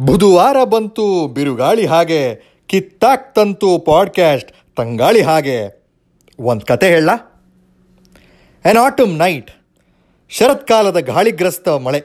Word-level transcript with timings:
ಬುಧವಾರ 0.00 0.64
ಬಂತು 0.64 1.28
ಬಿರುಗಾಳಿ 1.28 1.86
ಹಾಗೆ, 1.86 2.34
ಕಿತ್ತಾಕ್ತಂತು 2.66 3.78
ಪಾಡ್ಕ್ಯಾಸ್ಟ್ 3.78 4.52
ತಂಗಾಳಿ 4.76 5.22
ಹಾಗೆ. 5.22 5.84
ಒಂದು 6.40 6.66
ಕತೆ 6.66 6.86
ಹೇಳ. 6.86 7.10
ಎನ್ 8.64 8.76
ಆಟಮ್ 8.76 9.18
ನೈಟ್ 9.18 9.50
ಶರತ್ಕಾಲದ 10.28 10.98
ಗಾಳಿಗ್ರಸ್ತ 10.98 11.68
ಮಳೆ. 11.68 12.02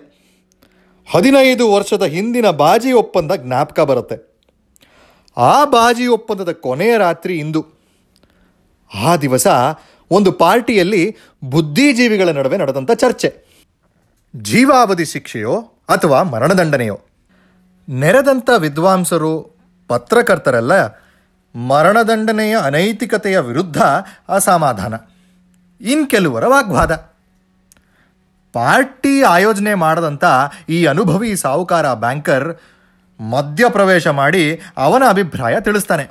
ಹದಿನೈದು 1.11 1.73
ವರ್ಷದ 1.73 2.03
ಹಿಂದಿನ 2.03 2.49
ಬಾಜಿ 2.49 2.91
ಒಪ್ಪಂದ 2.91 3.31
ಜ್ಞಾಪಕ 3.31 3.79
ಬರುತ್ತೆ. 3.79 4.39
ಆ 5.37 5.65
ಬಾಜಿ 5.65 6.07
ಒಪ್ಪಂದದ 6.07 6.51
ಕೊನೆಯ 6.51 6.97
ರಾತ್ರಿ 6.97 7.37
ಇಂದು. 7.37 7.65
ಆ 8.93 9.15
ದಿವಸ 9.15 9.47
ಒಂದು 10.11 10.31
ಪಾರ್ಟಿಯಲ್ಲಿ 10.31 11.15
ಬುದ್ಧಿಜೀವಿಗಳ 11.43 12.29
ನಡುವೆ 12.29 12.57
ನಡೆದಂಥ 12.57 12.91
ಚರ್ಚೆ. 12.91 13.33
ಜೀವಾವಧಿ 14.35 15.05
ಶಿಕ್ಷೆಯೋ 15.05 15.59
ಅಥವಾ 15.89 16.23
ಮರಣದಂಡನೆಯೋ? 16.23 16.99
ನೆರೆದಂಥ 17.89 18.49
ವಿದ್ವಾಂಸರು, 18.57 19.57
ಪತ್ರಕರ್ತರೆಲ್ಲ 19.87 20.71
ಮರಣದಂಡನೆಯ 21.55 22.57
ಅನೈತಿಕತೆಯ 22.57 23.39
ವಿರುದ್ಧ 23.39 23.81
ಅಸಮಾಧಾನ. 24.29 24.93
ಇನ್ನು 25.81 26.07
ಕೆಲವರ 26.07 26.47
ವಾಗ್ವಾದ. 26.47 26.91
ಪಾರ್ಟಿ 28.53 29.21
ಆಯೋಜನೆ 29.21 29.73
ಮಾಡದಂಥ 29.73 30.23
ಈ 30.69 30.85
ಅನುಭವಿ 30.85 31.35
ಸಾಹುಕಾರ 31.35 31.93
ಬ್ಯಾಂಕರ್ 31.93 32.57
ಮಧ್ಯಪ್ರವೇಶ 33.19 34.07
ಮಾಡಿ 34.07 34.61
ಅವನ 34.77 35.03
ಅಭಿಪ್ರಾಯ 35.09 35.59
ತಿಳಿಸ್ತಾನೆ. 35.59 36.03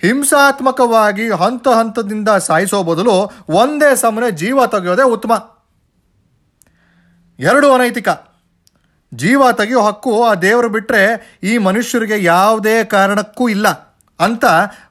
ಹಿಂಸಾತ್ಮಕವಾಗಿ 0.00 1.30
ಹಂತ 1.30 1.68
ಹಂತದಿಂದ 1.68 2.28
ಸಾಯಿಸೋ 2.28 2.82
ಬದಲು 2.82 3.30
ಒಂದೇ 3.48 3.96
ಸಮನೆ 3.96 4.30
ಜೀವ 4.30 4.66
ತೆಗೆಯೋದೇ 4.66 5.02
ಉತ್ತಮ. 5.02 5.56
ಎರಡು 7.38 7.72
ಅನೈತಿಕ. 7.72 8.08
ಜೀವ 9.14 9.52
ತೆಗೆಯೋ 9.52 9.82
ಹಕ್ಕು 9.82 10.24
ಆ 10.24 10.34
ದೇವರು 10.34 10.68
ಬಿಟ್ಟರೆ 10.68 11.38
ಈ 11.42 11.58
ಮನುಷ್ಯರಿಗೆ 11.58 12.24
ಯಾವುದೇ 12.24 12.84
ಕಾರಣಕ್ಕೂ 12.84 13.48
ಇಲ್ಲ 13.48 13.68
ಅಂತ 14.20 14.44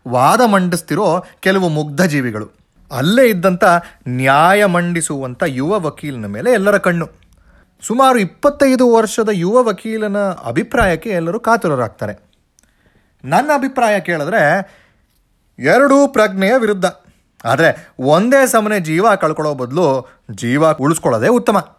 ವಾದ 0.08 0.42
ಮಂಡಿಸ್ತಿರೋ 0.42 1.26
ಕೆಲವು 1.40 1.70
ಮುಗ್ಧ 1.70 2.02
ಜೀವಿಗಳು. 2.02 2.52
ಅಲ್ಲೇ 2.92 3.30
ಇದ್ದಂಥ 3.30 3.64
ನ್ಯಾಯ 4.08 4.66
ಮಂಡಿಸುವಂಥ 4.66 5.44
ಯುವ 5.46 5.80
ವಕೀಲನ 5.80 6.26
ಮೇಲೆ 6.26 6.52
ಎಲ್ಲರ 6.52 6.78
ಕಣ್ಣು. 6.78 7.10
ಸುಮಾರು 7.82 8.20
ಇಪ್ಪತ್ತೈದು 8.20 8.94
ವರ್ಷದ 8.94 9.30
ಯುವ 9.32 9.64
ವಕೀಲನ 9.64 10.18
ಅಭಿಪ್ರಾಯಕ್ಕೆ 10.18 11.10
ಎಲ್ಲರೂ 11.10 11.40
ಕಾತುರರಾಗ್ತಾರೆ. 11.40 12.20
ನನ್ನ 13.26 13.52
ಅಭಿಪ್ರಾಯ 13.54 14.00
ಕೇಳಿದ್ರೆ 14.00 14.76
ಎರಡೂ 15.60 16.08
ಪ್ರಜ್ಞೆಯ 16.08 16.54
ವಿರುದ್ಧ. 16.58 16.86
ಆದರೆ 17.46 17.90
ಒಂದೇ 18.00 18.48
ಸಮನೆ 18.48 18.80
ಜೀವ 18.80 19.16
ಕಳ್ಕೊಳ್ಳೋ 19.16 19.54
ಬದಲು 19.54 20.10
ಜೀವ 20.32 20.72
ಉಳಿಸ್ಕೊಳ್ಳೋದೇ 20.72 21.28
ಉತ್ತಮ. 21.28 21.75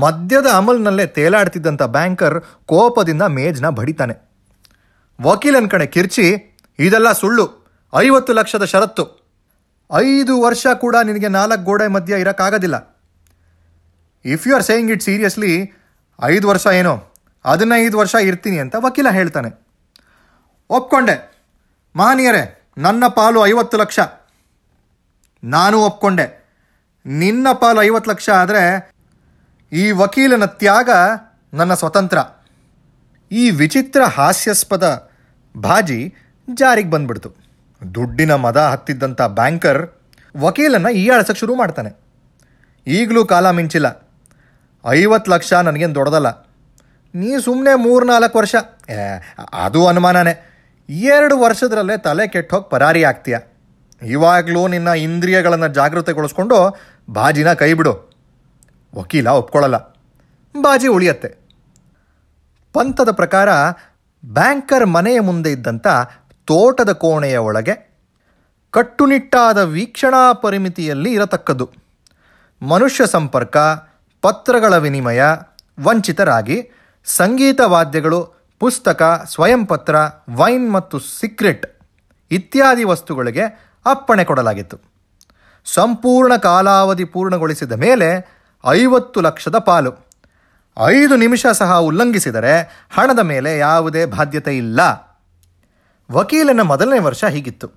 ಮದ್ಯದ 0.00 0.46
ಅಮಲ್ನಲ್ಲೇ 0.46 1.06
ತೇಲಾಡ್ತಿದ್ದಂಥ 1.06 1.82
ಬ್ಯಾಂಕರ್ 1.82 2.44
ಕೋಪದಿಂದ 2.66 3.22
ಮೇಜ್ನ 3.22 3.68
ಬಡಿತಾನೆ. 3.68 4.14
ವಕೀಲನ 5.22 5.66
ಕಡೆ 5.66 5.86
ಕಿರ್ಚಿ, 5.86 6.56
ಇದೆಲ್ಲ 6.78 7.12
ಸುಳ್ಳು. 7.12 7.72
ಐವತ್ತು 7.98 8.32
ಲಕ್ಷದ 8.32 8.64
ಷರತ್ತು. 8.64 9.24
ಐದು 9.96 10.42
ವರ್ಷ 10.42 10.66
ಕೂಡ 10.74 10.96
ನಿನಗೆ 11.02 11.28
ನಾಲ್ಕು 11.28 11.64
ಗೋಡೆ 11.64 11.86
ಮಧ್ಯ 11.86 12.20
ಇರೋಕ್ಕಾಗೋದಿಲ್ಲ. 12.20 12.98
If 14.24 14.48
you 14.48 14.54
are 14.54 14.62
saying 14.62 14.90
it 14.90 15.02
seriously 15.02 15.72
ಐದು 16.24 16.48
ವರ್ಷ 16.48 16.66
ಏನೋ? 16.66 17.14
ಹದಿನೈದು 17.46 17.98
ವರ್ಷ 17.98 18.14
ಇರ್ತೀನಿ 18.14 18.58
ಅಂತ 18.58 18.74
ವಕೀಲ 18.78 19.10
ಹೇಳ್ತಾನೆ. 19.10 19.66
ಒಪ್ಕೊಂಡೆ. 20.70 21.36
ಮಹನೀಯರೇ, 21.96 22.72
ನನ್ನ 22.78 23.06
ಪಾಲು 23.06 23.46
ಐವತ್ತು 23.46 23.76
ಲಕ್ಷ. 23.76 24.00
ನಾನು 25.44 25.78
ಒಪ್ಕೊಂಡೆ. 25.78 26.44
ನಿನ್ನ 27.06 27.46
ಪಾಲು 27.52 27.82
ಐವತ್ತು 27.82 28.10
ಲಕ್ಷ 28.10 28.30
ಆದರೆ 28.30 28.93
ಈ 29.74 29.90
ವಕೀಲನ 29.90 30.44
ತ್ಯಾಗ 30.44 30.90
ನನ್ನ 31.54 31.74
ಸ್ವತಂತ್ರ. 31.74 32.18
ಈ 33.32 33.50
ವಿಚಿತ್ರ 33.50 34.04
ಹಾಸ್ಯಾಸ್ಪದ 34.04 35.10
ಬಾಜಿ 35.56 36.14
ಜಾರಿಗೆ 36.54 36.90
ಬಂದ್ಬಿಡ್ತು. 36.90 37.32
ದುಡ್ಡಿನ 37.94 38.34
ಮದ 38.34 38.56
ಹತ್ತಿದ್ದಂಥ 38.56 39.22
ಬ್ಯಾಂಕರ್ 39.22 39.88
ವಕೀಲನ್ನು 40.36 40.90
ಈಯಾಳ್ಸಕ್ಕೆ 40.90 41.40
ಶುರು 41.40 41.54
ಮಾಡ್ತಾನೆ. 41.54 42.00
ಈಗಲೂ 42.86 43.24
ಕಾಲ 43.24 43.50
ಮಿಂಚಿಲ್ಲ. 43.50 44.06
ಐವತ್ತು 44.88 45.30
ಲಕ್ಷ 45.30 45.52
ನನಗೇನು 45.52 45.94
ದೊಡ್ಡದಲ್ಲ. 45.94 46.46
ನೀ 47.14 47.38
ಸುಮ್ಮನೆ 47.38 47.74
ಮೂರು 47.74 48.06
ನಾಲ್ಕು 48.06 48.38
ವರ್ಷ 48.38 48.54
ಅದು 49.52 49.86
ಅನುಮಾನನೇ. 49.88 50.50
ಎರಡು 50.88 51.38
ವರ್ಷದರಲ್ಲೇ 51.38 51.96
ತಲೆ 51.96 52.28
ಕೆಟ್ಟೋಗಿ 52.28 52.70
ಪರಾರಿ 52.70 53.04
ಆಗ್ತೀಯ. 53.04 53.38
ಇವಾಗಲೂ 54.02 54.68
ನಿನ್ನ 54.68 54.88
ಇಂದ್ರಿಯಗಳನ್ನು 54.88 55.68
ಜಾಗೃತೆಗೊಳಿಸ್ಕೊಂಡು 55.68 56.76
ಬಾಜಿನ 57.10 57.52
ಕೈ 57.52 57.72
ಬಿಡು. 57.72 58.13
ವಕೀಲ 58.94 59.28
ಒಪ್ಕೊಳ್ಳಲ್ಲ. 59.28 59.76
ಬಾಜಿ 60.60 60.86
ಉಳಿಯತ್ತೆ. 60.86 61.36
ಪಂಥದ 62.72 63.10
ಪ್ರಕಾರ 63.10 63.48
ಬ್ಯಾಂಕರ್ 64.24 64.86
ಮನೆಯ 64.86 65.20
ಮುಂದೆ 65.20 65.52
ಇದ್ದಂಥ 65.52 65.86
ತೋಟದ 66.44 66.92
ಕೋಣೆಯ 66.92 67.36
ಒಳಗೆ 67.36 67.94
ಕಟ್ಟುನಿಟ್ಟಾದ 68.70 69.58
ವೀಕ್ಷಣಾ 69.58 70.32
ಪರಿಮಿತಿಯಲ್ಲಿ 70.32 71.12
ಇರತಕ್ಕದ್ದು. 71.12 71.70
ಮನುಷ್ಯ 72.62 73.06
ಸಂಪರ್ಕ, 73.06 73.56
ಪತ್ರಗಳ 74.22 74.76
ವಿನಿಮಯ, 74.76 75.22
ವಂಚಿತರಾಗಿ, 75.80 76.70
ಸಂಗೀತ 77.04 77.60
ವಾದ್ಯಗಳು, 77.60 78.34
ಪುಸ್ತಕ 78.58 79.26
ಸ್ವಯಂಪತ್ರ 79.28 79.96
ವೈನ್ 80.34 80.72
ಮತ್ತು 80.72 80.98
ಸಿಕ್ರೆಟ್ 80.98 81.82
ಇತ್ಯಾದಿ 82.30 82.84
ವಸ್ತುಗಳಿಗೆ 82.84 83.72
ಅಪ್ಪಣೆ 83.86 84.24
ಕೊಡಲಾಗಿತ್ತು. 84.24 84.78
ಸಂಪೂರ್ಣ 85.64 86.36
ಕಾಲಾವಧಿ 86.36 87.04
ಪೂರ್ಣಗೊಳಿಸಿದ 87.04 87.72
ಮೇಲೆ 87.72 88.33
ಐವತ್ತು 88.68 89.20
ಲಕ್ಷದ 89.20 89.58
ಪಾಲು. 89.58 89.92
ಐದು 90.86 91.16
ನಿಮಿಷ 91.16 91.46
ಸಹ 91.46 91.78
ಉಲ್ಲಂಘಿಸಿದರೆ 91.78 92.86
ಹಣದ 92.90 93.18
ಮೇಲೆ 93.18 93.58
ಯಾವುದೇ 93.58 94.04
ಬಾಧ್ಯತೆ 94.04 94.56
ಇಲ್ಲ. 94.56 94.80
ವಕೀಲನ 96.12 96.60
ಮೊದಲನೇ 96.60 96.98
ವರ್ಷ 96.98 97.24
ಹೀಗಿತ್ತು. 97.24 97.70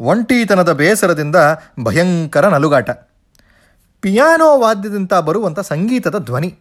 ಒಂಟಿತನದ 0.00 0.72
ಬೇಸರದಿಂದ 0.72 1.36
ಭಯಂಕರ 1.84 2.48
ನಲುಗಾಟ. 2.48 2.90
ಪಿಯಾನೋ 4.00 4.58
ವಾದ್ಯದಿಂದ 4.58 5.12
ಬರುವಂಥ 5.12 5.60
ಸಂಗೀತದ 5.60 6.18
ಧ್ವನಿ. 6.18 6.58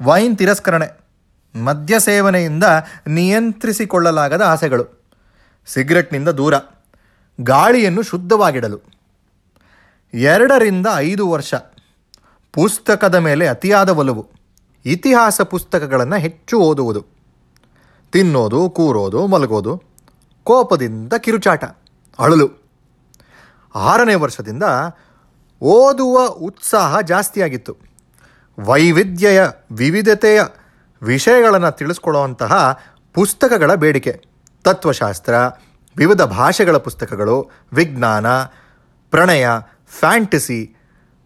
ವೈನ್ 0.00 0.38
ತಿರಸ್ಕರಣೆ. 0.38 1.08
ಮದ್ಯ 1.54 2.00
ಸೇವನೆಯಿಂದ 2.00 2.64
ನಿಯಂತ್ರಿಸಿಕೊಳ್ಳಲಾಗದ 3.06 4.42
ಆಸೆಗಳು. 4.42 5.04
ಸಿಗರೆಟ್ನಿಂದ 5.66 6.28
ದೂರ. 6.28 6.54
ಗಾಳಿಯನ್ನು 7.40 8.02
ಶುದ್ಧವಾಗಿಡಲು. 8.02 8.80
ಎರಡರಿಂದ 10.14 10.86
ಐದು 10.96 11.30
ವರ್ಷ. 11.30 11.54
ಪುಸ್ತಕದ 12.58 13.14
ಮೇಲೆ 13.14 13.46
ಅತಿಯಾದ 13.46 13.88
ಒಲವು. 13.88 14.30
ಇತಿಹಾಸ 14.86 15.40
ಪುಸ್ತಕಗಳನ್ನು 15.40 16.16
ಹೆಚ್ಚು 16.16 16.58
ಓದುವುದು. 16.58 17.06
ತಿನ್ನೋದು, 18.12 18.70
ಕೂರೋದು, 18.70 19.26
ಮಲಗೋದು, 19.26 19.82
ಕೋಪದಿಂದ 20.44 21.12
ಕಿರುಚಾಟ, 21.12 21.64
ಅಳಲು. 22.18 22.62
ಆರನೇ 23.74 24.14
ವರ್ಷದಿಂದ 24.14 24.62
ಓದುವ 25.60 26.26
ಉತ್ಸಾಹ 26.26 27.00
ಜಾಸ್ತಿಯಾಗಿತ್ತು. 27.00 27.76
ವೈವಿಧ್ಯಯ, 28.58 29.42
ವಿವಿಧತೆಯ 29.70 30.40
ವಿಷಯಗಳನ್ನು 31.02 31.76
ತಿಳಿಸ್ಕೊಳ್ಳುವಂತಹ 31.76 32.80
ಪುಸ್ತಕಗಳ 33.14 33.74
ಬೇಡಿಕೆ. 33.74 34.22
ತತ್ವಶಾಸ್ತ್ರ, 34.64 35.34
ವಿವಿಧ 35.96 36.22
ಭಾಷೆಗಳ 36.22 36.76
ಪುಸ್ತಕಗಳು, 36.76 37.50
ವಿಜ್ಞಾನ, 37.72 38.26
ಪ್ರಣಯ, 39.10 39.48
ಫ್ಯಾಂಟಸಿ, 39.88 40.76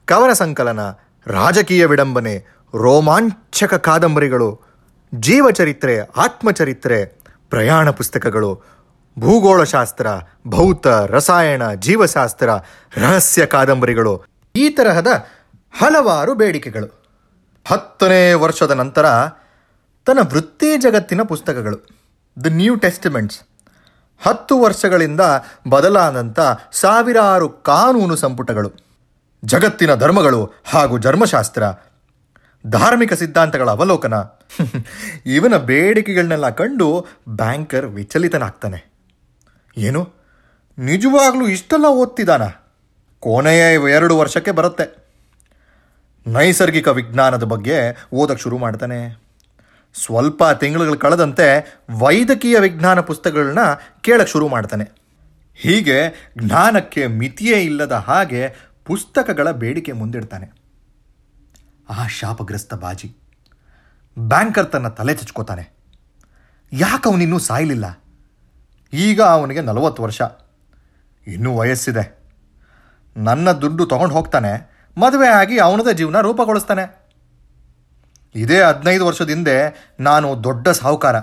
ಕವನ 0.04 0.32
ಸಂಕಲನ 0.32 0.80
ರಾಜಕೀಯ 1.26 1.86
ವಿಡಂಬನೆ, 1.86 2.38
ರೋಮಾಂಚಕ 2.78 3.74
ಕಾದಂಬರಿಗಳು, 3.74 4.60
ಜೀವಚರಿತ್ರೆ, 5.14 5.98
ಆತ್ಮಚರಿತ್ರೆ, 5.98 7.04
ಪ್ರಯಾಣ 7.50 7.90
ಪುಸ್ತಕಗಳು, 7.90 8.60
ಭೂಗೋಳಶಾಸ್ತ್ರ, 9.18 10.06
ಭೌತ, 10.48 10.86
ರಸಾಯನ, 10.86 11.74
ಜೀವಶಾಸ್ತ್ರ, 11.74 12.48
ರಹಸ್ಯ 12.96 13.46
ಕಾದಂಬರಿಗಳು, 13.46 14.24
ಈ 14.56 14.68
ತರಹದ 14.68 15.06
ಹಲವಾರು 15.78 16.34
ಬೇಡಿಕೆಗಳು. 16.34 17.02
ಹತ್ತನೇ 17.66 18.32
ವರ್ಷದ 18.32 18.70
ನಂತರ 18.70 19.06
ತನ್ನ 20.06 20.18
ವೃತ್ತಿ 20.20 20.76
ಜಗತ್ತಿನ 20.76 21.22
ಪುಸ್ತಕಗಳು 21.22 21.76
ದ 22.44 22.46
ನ್ಯೂ 22.46 22.76
ಟೆಸ್ಟಿಮೆಂಟ್ಸ್ 22.76 23.40
ಹತ್ತು 24.22 24.60
ವರ್ಷಗಳಿಂದ 24.60 25.20
ಬದಲಾದಂಥ 25.68 26.40
ಸಾವಿರಾರು 26.72 27.48
ಕಾನೂನು 27.48 28.16
ಸಂಪುಟಗಳು. 28.16 28.81
ಜಗತ್ತಿನ 29.44 29.94
ಧರ್ಮಗಳು 29.94 30.52
ಹಾಗೂ 30.64 30.98
ಧರ್ಮಶಾಸ್ತ್ರ, 30.98 31.62
ಧಾರ್ಮಿಕ 32.66 33.12
ಸಿದ್ಧಾಂತಗಳ 33.12 33.70
ಅವಲೋಕನ. 33.70 34.14
ಇವನ 35.26 35.56
ಬೇಡಿಕೆಗಳನ್ನೆಲ್ಲ 35.56 36.50
ಕಂಡು 36.50 37.06
ಬ್ಯಾಂಕರ್ 37.28 37.86
ವಿಚಲಿತನಾಗ್ತಾನೆ. 37.86 38.92
ಏನು? 39.76 40.12
ನಿಜವಾಗ್ಲೂ 40.78 41.48
ಇಷ್ಟೆಲ್ಲ 41.48 41.84
ಓದ್ತಿದ್ದಾನ 41.84 42.42
ಕೊನೆಯ 43.20 43.74
ಎರಡು 43.74 44.16
ವರ್ಷಕ್ಕೆ 44.16 44.50
ಬರುತ್ತೆ. 44.50 45.02
ನೈಸರ್ಗಿಕ 46.26 46.88
ವಿಜ್ಞಾನದ 46.88 47.42
ಬಗ್ಗೆ 47.42 48.06
ಓದಕ್ಕೆ 48.14 48.42
ಶುರು 48.42 48.58
ಮಾಡ್ತಾನೆ. 48.58 49.22
ಸ್ವಲ್ಪ 50.04 50.44
ತಿಂಗಳುಗಳು 50.44 50.98
ಕಳೆದಂತೆ 50.98 51.76
ವೈದ್ಯಕೀಯ 51.90 52.58
ವಿಜ್ಞಾನ 52.58 53.00
ಪುಸ್ತಕಗಳನ್ನ 53.00 53.58
ಕೇಳಕ್ಕೆ 54.00 54.32
ಶುರು 54.32 54.48
ಮಾಡ್ತಾನೆ. 54.48 55.02
ಹೀಗೆ 55.54 56.30
ಜ್ಞಾನಕ್ಕೆ 56.38 57.06
ಮಿತಿಯೇ 57.06 57.60
ಇಲ್ಲದ 57.60 57.92
ಹಾಗೆ 57.92 58.71
ಪುಸ್ತಕಗಳ 58.86 59.50
ಬೇಡಿಕೆ 59.50 59.92
ಮುಂದಿಡ್ತಾನೆ. 59.92 60.52
ಆ 61.90 62.06
ಶಾಪಗ್ರಸ್ತ 62.06 62.74
ಬಾಜಿ, 62.74 63.16
ಬ್ಯಾಂಕರ್ 64.18 64.72
ತನ್ನ 64.72 64.88
ತಲೆ 64.88 65.14
ಚಚ್ಕೋತಾನೆ. 65.14 65.72
ಯಾಕೆ 66.72 67.10
ಅವನಿನ್ನೂ 67.10 67.38
ಸಾಯಲಿಲ್ಲ? 67.38 67.98
ಈಗ 68.92 69.22
ಅವನಿಗೆ 69.22 69.60
ನಲವತ್ತು 69.60 70.02
ವರ್ಷ. 70.02 70.22
ಇನ್ನೂ 71.26 71.56
ವಯಸ್ಸಿದೆ. 71.56 72.18
ನನ್ನ 73.16 73.52
ದುಡ್ಡು 73.52 73.86
ತಗೊಂಡು 73.86 74.14
ಹೋಗ್ತಾನೆ, 74.14 74.70
ಮದುವೆ 74.98 75.28
ಆಗಿ 75.28 75.58
ಅವನದೇ 75.58 75.94
ಜೀವನ 75.94 76.20
ರೂಪಗೊಳಿಸ್ತಾನೆ. 76.20 77.02
ಇದೇ 78.34 78.62
ಹದಿನೈದು 78.62 79.06
ವರ್ಷದ 79.06 79.28
ಹಿಂದೆ 79.28 79.88
ನಾನು 80.00 80.44
ದೊಡ್ಡ 80.44 80.68
ಸಾಹುಕಾರ. 80.68 81.16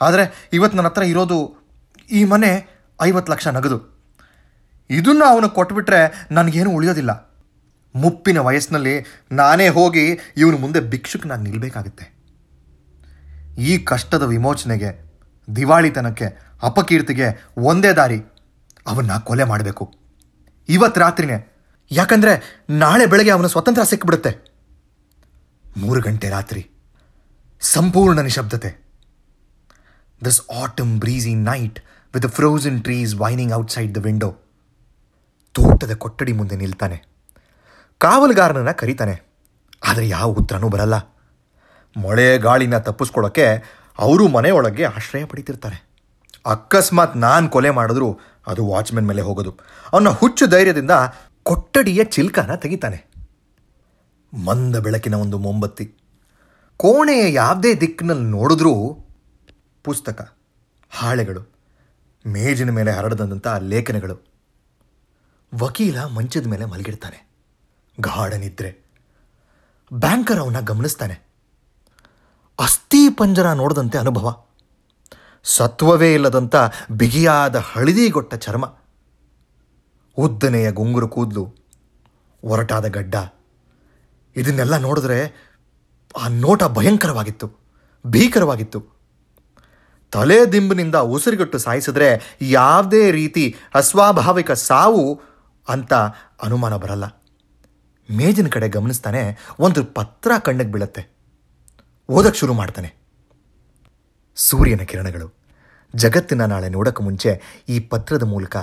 ಆದರೆ 0.00 0.48
ಇವತ್ತು 0.52 0.76
ನನ್ನ 0.76 0.88
ಹತ್ರ 0.88 1.02
ಇರೋದು 1.02 1.56
ಈ 2.10 2.24
ಮನೆ 2.24 2.68
ಐವತ್ತು 3.02 3.32
ಲಕ್ಷ 3.32 3.48
ನಗದು. 3.48 3.97
ಇದನ್ನು 4.90 5.24
ಅವನು 5.24 5.48
ಕೊಟ್ಬಿಟ್ರೆ 5.48 6.00
ನನಗೇನು 6.30 6.70
ಉಳಿಯೋದಿಲ್ಲ. 6.70 7.12
ಮುಪ್ಪಿನ 7.94 8.38
ವಯಸ್ಸಿನಲ್ಲಿ 8.38 8.94
ನಾನೇ 9.32 9.68
ಹೋಗಿ 9.68 10.04
ಇವನ 10.36 10.56
ಮುಂದೆ 10.60 10.80
ಭಿಕ್ಷುಕನಾಗಿ 10.80 11.42
ನಿಲ್ಲಬೇಕಾಗುತ್ತೆ 11.42 12.06
ಈ 13.58 13.72
ಕಷ್ಟದ 13.90 14.22
ವಿಮೋಚನೆಗೆ, 14.22 14.90
ದಿವಾಳಿತನಕ್ಕೆ, 15.48 16.26
ಅಪಕೀರ್ತಿಗೆ 16.62 17.28
ಒಂದೇ 17.70 17.92
ದಾರಿ, 17.92 18.18
ಅವನ್ನ 18.86 19.12
ಕೊಲೆ 19.18 19.44
ಮಾಡಬೇಕು. 19.44 19.84
ಇವತ್ತು 20.68 21.00
ರಾತ್ರಿನೇ, 21.00 21.38
ಯಾಕಂದ್ರೆ 21.90 22.64
ನಾಳೆ 22.70 23.06
ಬೆಳಗ್ಗೆ 23.06 23.30
ಅವನ 23.30 23.46
ಸ್ವತಂತ್ರ 23.46 23.82
ಸಿಕ್ಕಿಬಿಡುತ್ತೆ 23.82 24.32
ಮೂರು 25.76 26.00
ಗಂಟೆ 26.00 26.28
ರಾತ್ರಿ, 26.28 26.62
ಸಂಪೂರ್ಣ 27.60 28.20
ನಿಶಬ್ದತೆ. 28.20 28.70
This 30.24 30.40
autumn 30.62 30.92
breezy 30.98 31.34
night 31.34 31.80
with 32.14 32.28
frozen 32.28 32.82
trees 32.82 33.14
whining 33.14 33.52
outside 33.52 33.94
the 33.94 33.96
window 33.96 34.30
ತೋಟದ 35.58 35.94
ಕೊಠಡಿ 35.94 36.32
ಮುಂದೆ 36.32 36.56
ನಿಲ್ತಾನೆ. 36.56 37.08
ಕಾವಲುಗಾರನನ್ನು 37.98 38.76
ಕರೀತಾನೆ. 38.76 39.22
ಆದರೆ 39.86 40.08
ಯಾವ 40.08 40.28
ಉತ್ತರನೂ 40.28 40.68
ಬರಲ್ಲ. 40.68 40.94
ಮೊಳೆ 41.96 42.38
ಗಾಳಿನ 42.38 42.78
ತಪ್ಪಿಸ್ಕೊಳ್ಳೋಕ್ಕೆ 42.78 43.46
ಅವರು 43.98 44.28
ಮನೆಯೊಳಗೆ 44.28 44.84
ಆಶ್ರಯ 44.84 45.24
ಪಡಿತಿರ್ತಾರೆ. 45.24 45.88
ಅಕಸ್ಮಾತ್ 46.46 47.16
ನಾನು 47.16 47.48
ಕೊಲೆ 47.48 47.70
ಮಾಡಿದ್ರು 47.70 48.20
ಅದು 48.46 48.66
ವಾಚ್ಮೆನ್ 48.66 49.06
ಮೇಲೆ 49.06 49.22
ಹೋಗೋದು. 49.22 49.56
ಅವನ 49.92 50.08
ಹುಚ್ಚು 50.08 50.46
ಧೈರ್ಯದಿಂದ 50.46 50.90
ಕೊಠಡಿಯ 51.42 52.04
ಚಿಲ್ಕನ 52.04 52.54
ತೆಗಿತಾನೆ. 52.54 53.06
ಮಂದ 54.46 54.76
ಬೆಳಕಿನ 54.76 55.14
ಒಂದು 55.14 55.38
ಮೊಂಬತ್ತಿ. 55.38 55.94
ಕೋಣೆಯ 56.76 57.32
ಯಾವುದೇ 57.32 57.74
ದಿಕ್ಕಿನಲ್ಲಿ 57.74 58.24
ನೋಡಿದ್ರೂ 58.24 58.72
ಪುಸ್ತಕ, 59.84 60.36
ಹಾಳೆಗಳು, 60.90 61.52
ಮೇಜಿನ 62.26 62.70
ಮೇಲೆ 62.70 62.90
ಹರಡದಂಥ 62.90 63.48
ಲೇಖನಗಳು. 63.60 64.27
ವಕೀಲ 65.54 66.04
ಮಂಚದ 66.04 66.46
ಮೇಲೆ 66.46 66.64
ಮಲಗಿಡ್ತಾನೆ 66.64 67.28
ಗಾಢನಿದ್ರೆ 68.00 68.84
ಬ್ಯಾಂಕರ್ 69.92 70.38
ಅವನ್ನ 70.38 70.60
ಗಮನಿಸ್ತಾನೆ. 70.60 71.28
ಅಸ್ಥಿ 72.58 73.10
ಪಂಜರ 73.10 73.52
ನೋಡದಂತೆ 73.52 73.98
ಅನುಭವ. 73.98 74.44
ಸತ್ವವೇ 75.44 76.14
ಇಲ್ಲದಂಥ 76.14 76.56
ಬಿಗಿಯಾದ 76.90 77.56
ಹಳದಿಗೊಟ್ಟ 77.56 78.34
ಚರ್ಮ. 78.34 78.74
ಉದ್ದನೆಯ 80.16 80.70
ಗುಂಗುರು 80.70 81.08
ಕೂದಲು, 81.08 81.54
ಒರಟಾದ 82.44 82.88
ಗಡ್ಡ. 82.88 83.14
ಇದನ್ನೆಲ್ಲ 84.36 84.76
ನೋಡಿದ್ರೆ 84.76 85.48
ಆ 86.20 86.28
ನೋಟ 86.28 86.64
ಭಯಂಕರವಾಗಿತ್ತು, 86.64 87.52
ಭೀಕರವಾಗಿತ್ತು. 88.06 88.84
ತಲೆ 90.12 90.52
ದಿಂಬಿನಿಂದ 90.52 90.94
ಉಸಿರುಗಟ್ಟು 90.94 91.58
ಸಾಯಿಸಿದ್ರೆ 91.58 92.36
ಯಾವುದೇ 92.42 93.10
ರೀತಿ 93.10 93.56
ಅಸ್ವಾಭಾವಿಕ 93.74 94.50
ಸಾವು 94.52 95.20
ಅಂತ 95.68 95.94
ಅನುಮಾನ 96.42 96.76
ಬರಲ್ಲ. 96.76 97.04
ಮೇಜಿನ 98.10 98.48
ಕಡೆ 98.48 98.68
ಗಮನಿಸ್ತಾನೆ 98.68 99.38
ಒಂದು 99.60 99.84
ಪತ್ರ 99.84 100.32
ಕಣ್ಣಿಗೆ 100.38 100.72
ಬೀಳತ್ತೆ. 100.72 101.06
ಓದಕ್ಕೆ 102.08 102.38
ಶುರು 102.38 102.54
ಮಾಡ್ತಾನೆ. 102.54 102.94
ಸೂರ್ಯನ 104.36 104.78
ಕಿರಣಗಳು. 104.78 105.34
ಜಗತ್ತಿನ 105.94 106.44
ನಾಳೆ 106.44 106.68
ನೋಡಕ್ಕೆ 106.68 107.02
ಮುಂಚೆ 107.02 107.42
ಈ 107.68 107.80
ಪತ್ರದ 107.80 108.22
ಮೂಲಕ 108.22 108.56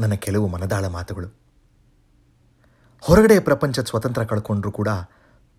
ನನ್ನ 0.00 0.14
ಕೆಲವು 0.14 0.48
ಮನದಾಳ 0.48 0.86
ಮಾತುಗಳು. 0.86 1.42
ಹೊರಗಡೆ 3.00 3.38
ಪ್ರಪಂಚದ 3.38 3.84
ಸ್ವತಂತ್ರ 3.84 4.24
ಕಳ್ಕೊಂಡ್ರೂ 4.24 4.72
ಕೂಡ 4.72 4.88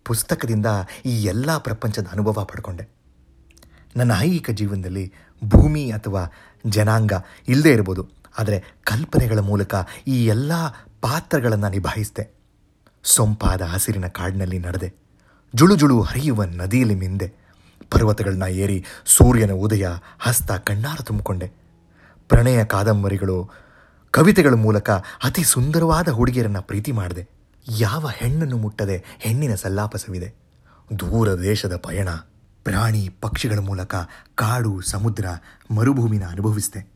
ಪುಸ್ತಕದಿಂದ 0.04 0.66
ಈ 1.06 1.24
ಎಲ್ಲ 1.24 1.58
ಪ್ರಪಂಚದ 1.58 2.06
ಅನುಭವ 2.12 2.44
ಪಡ್ಕೊಂಡೆ. 2.44 2.88
ನನ್ನ 3.96 4.12
ಐಹಿಕ 4.18 4.50
ಜೀವನದಲ್ಲಿ 4.50 5.12
ಭೂಮಿ 5.44 5.90
ಅಥವಾ 5.90 6.26
ಜನಾಂಗ 6.66 7.12
ಇಲ್ಲದೇ 7.48 7.72
ಇರ್ಬೋದು. 7.72 8.23
ಆದರೆ 8.38 8.64
ಕಲ್ಪನೆಗಳ 8.84 9.38
ಮೂಲಕ 9.38 9.74
ಈ 10.06 10.26
ಎಲ್ಲ 10.26 10.52
ಪಾತ್ರಗಳನ್ನು 11.00 11.68
ನಿಭಾಯಿಸಿದೆ. 11.68 12.34
ಸೊಂಪಾದ 13.04 13.62
ಹಸಿರಿನ 13.62 14.06
ಕಾಡಿನಲ್ಲಿ 14.06 14.58
ನಡೆದೆ. 14.58 14.94
ಜುಳುಜುಳು 15.54 15.78
ಜುಳು 15.78 16.02
ಹರಿಯುವ 16.02 16.44
ನದಿಯಲ್ಲಿ 16.44 16.94
ಮಿಂದೆ. 16.94 17.32
ಪರ್ವತಗಳನ್ನ 17.90 18.42
ಏರಿ 18.42 18.84
ಸೂರ್ಯನ 19.06 19.52
ಉದಯ 19.52 19.88
ಹಸ್ತ 20.18 20.52
ಕಣ್ಣಾರ 20.52 21.02
ತುಂಬಿಕೊಂಡೆ. 21.02 21.52
ಪ್ರಣಯ 22.28 22.64
ಕಾದಂಬರಿಗಳು 22.64 23.50
ಕವಿತೆಗಳ 24.10 24.54
ಮೂಲಕ 24.54 24.90
ಅತಿ 25.24 25.44
ಸುಂದರವಾದ 25.44 26.08
ಹುಡುಗಿಯರನ್ನು 26.08 26.62
ಪ್ರೀತಿ 26.62 26.92
ಮಾಡಿದೆ. 26.92 27.28
ಯಾವ 27.68 28.10
ಹೆಣ್ಣನ್ನು 28.14 28.56
ಮುಟ್ಟದೆ 28.56 29.04
ಹೆಣ್ಣಿನ 29.18 29.54
ಸಲ್ಲಾಪಸವಿದೆ. 29.54 30.34
ದೂರ 30.98 31.40
ದೇಶದ 31.40 31.76
ಪಯಣ 31.76 32.08
ಪ್ರಾಣಿ 32.64 33.08
ಪಕ್ಷಿಗಳ 33.20 33.58
ಮೂಲಕ 33.58 33.94
ಕಾಡು 34.34 34.80
ಸಮುದ್ರ 34.80 35.26
ಮರುಭೂಮಿನ 35.70 36.26
ಅನುಭವಿಸಿದೆ. 36.26 36.93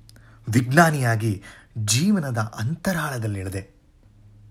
ವಿಜ್ಞಾನಿಯಾಗಿ 0.48 1.42
ಜೀವನದ 1.78 2.38
ಅಂತರಾಳದಲ್ಲಿಳಿದೆ 2.38 3.74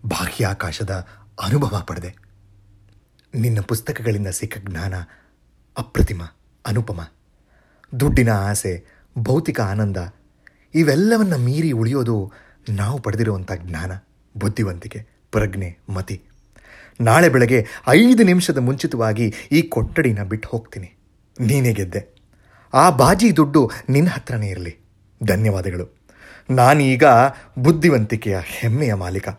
ಬಾಹ್ಯಾಕಾಶದ 0.06 1.08
ಅನುಭವ 1.44 1.84
ಪಡೆದೆ. 1.88 2.16
ನಿನ್ನ 3.36 3.60
ಪುಸ್ತಕಗಳಿಂದ 3.62 4.28
ಸಿಕ್ಕ 4.28 4.58
ಜ್ಞಾನ 4.58 4.94
ಅಪ್ರತಿಮ, 5.78 6.22
ಅನುಪಮ. 6.66 7.12
ದುಡ್ಡಿನ 8.00 8.32
ಆಸೆ, 8.32 8.86
ಭೌತಿಕ 9.18 9.62
ಆನಂದ, 9.62 9.98
ಇವೆಲ್ಲವನ್ನ 10.76 11.36
ಮೀರಿ 11.36 11.72
ಉಳಿಯೋದು 11.72 12.32
ನಾವು 12.70 13.00
ಪಡೆದಿರುವಂಥ 13.00 13.52
ಜ್ಞಾನ, 13.56 13.92
ಬುದ್ಧಿವಂತಿಕೆ, 14.38 15.08
ಪ್ರಜ್ಞೆ, 15.32 15.80
ಮತಿ. 15.90 16.24
ನಾಳೆ 17.02 17.30
ಬೆಳಗ್ಗೆ 17.30 17.68
ಐದು 17.88 18.24
ನಿಮಿಷದ 18.24 18.58
ಮುಂಚಿತವಾಗಿ 18.58 19.34
ಈ 19.52 19.62
ಕೊಠಡಿನ 19.62 20.24
ಬಿಟ್ಟು 20.24 20.50
ಹೋಗ್ತೀನಿ. 20.50 20.94
ನೀನೇ 21.40 21.74
ಗೆದ್ದೆ. 21.74 22.16
ಆ 22.74 22.90
ಬಾಜಿ 22.90 23.36
ದುಡ್ಡು 23.36 23.72
ನಿನ್ನ 23.90 24.10
ಹತ್ರನೇ 24.10 24.50
ಇರಲಿ. 24.50 24.87
ಧನ್ಯವಾದಗಳು. 25.24 25.98
ನಾನೀಗ 26.50 27.04
ಬುದ್ಧಿವಂತಿಕೆಯ 27.60 28.40
ಹೆಮ್ಮೆಯ 28.44 28.94
ಮಾಲೀಕ. 28.94 29.30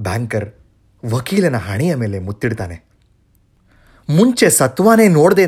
ಬ್ಯಾಂಕರ್ 0.00 0.50
ವಕೀಲನ 1.04 1.56
ಹಣೆಯ 1.56 1.94
ಮೇಲೆ 1.94 2.18
ಮುತ್ತಿಡ್ತಾನೆ. 2.18 2.84
ಮುಂಚೆ 4.08 4.50
ಸತ್ವಾನೇ 4.50 5.08
ನೋಡದೆ 5.08 5.44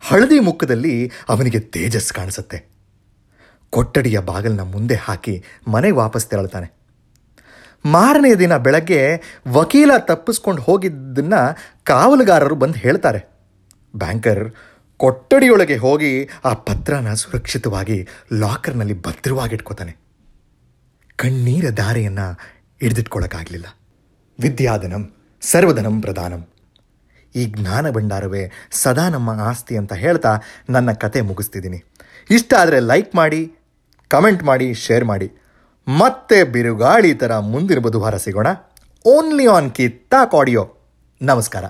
ಹಳದಿ 0.00 0.40
ಮುಖದಲ್ಲಿ 0.40 1.12
ಅವನಿಗೆ 1.28 1.60
ತೇಜಸ್ 1.60 2.12
ಕಾಣಿಸುತ್ತೆ. 2.12 2.64
ಕೊಠಡಿಯ 3.70 4.18
ಬಾಗಿಲನ್ನ 4.18 4.60
ಮುಂದೆ 4.60 4.94
ಹಾಕಿ 4.94 5.44
ಮನೆಗೆ 5.68 5.94
ವಾಪಸ್ 5.94 6.26
ತೆರಳ್ತಾನೆ. 6.26 6.78
ಮಾರನೇ 7.84 8.34
ದಿನ 8.34 8.56
ಬೆಳಗ್ಗೆ 8.56 9.20
ವಕೀಲ 9.48 9.90
ತಪ್ಪಿಸ್ಕೊಂಡು 9.98 10.62
ಹೋಗಿದ್ದನ್ನ 10.62 11.34
ಕಾವಲುಗಾರರು 11.84 12.54
ಬಂದು 12.54 12.78
ಹೇಳ್ತಾರೆ. 12.78 13.28
ಬ್ಯಾಂಕರ್ 13.96 14.54
ಕೊಠಡಿಯೊಳಗೆ 14.98 15.76
ಹೋಗಿ 15.76 16.28
ಆ 16.44 16.52
ಪತ್ರನ 16.52 17.14
ಸುರಕ್ಷಿತವಾಗಿ 17.14 18.08
ಲಾಕರ್ನಲ್ಲಿ 18.32 19.02
ಭದ್ರವಾಗಿಟ್ಕೋತಾನೆ. 19.02 19.96
ಕಣ್ಣೀರ 21.16 21.70
ದಾರೆಯನ್ನು 21.70 22.38
ಹಿಡಿದಿಟ್ಕೊಳ್ಳೋಕ್ಕಾಗಲಿಲ್ಲ 22.80 23.66
ವಿದ್ಯಾಧನಂ, 24.40 25.14
ಸರ್ವಧನಂ 25.40 26.00
ಪ್ರಧಾನಂ. 26.00 26.46
ಈ 27.34 27.44
ಜ್ಞಾನ 27.44 27.90
ಭಂಡಾರವೇ 27.90 28.52
ಸದಾ 28.70 29.08
ನಮ್ಮ 29.08 29.30
ಆಸ್ತಿ 29.30 29.76
ಅಂತ 29.76 29.92
ಹೇಳ್ತಾ 29.92 30.38
ನನ್ನ 30.70 30.92
ಕತೆ 30.92 31.20
ಮುಗಿಸ್ತಿದ್ದೀನಿ. 31.20 31.84
ಇಷ್ಟ 32.30 32.54
ಆದರೆ 32.58 32.80
ಲೈಕ್ 32.80 33.14
ಮಾಡಿ, 33.14 33.52
ಕಮೆಂಟ್ 34.08 34.42
ಮಾಡಿ, 34.42 34.74
ಶೇರ್ 34.74 35.04
ಮಾಡಿ. 35.04 35.32
ಮತ್ತೆ 35.88 36.44
ಬಿರುಗಾಳಿ 36.44 37.14
ಥರ 37.14 37.38
ಮುಂದಿನ 37.38 37.78
ಬುಧವಾರ 37.78 38.16
ಸಿಗೋಣ. 38.16 38.46
ಓನ್ಲಿ 39.04 39.46
ಆನ್ 39.46 39.74
ಕಿತ್ತಾಕ್ 39.74 40.34
ಆಡಿಯೋ 40.34 40.76
ನಮಸ್ಕಾರ. 41.22 41.64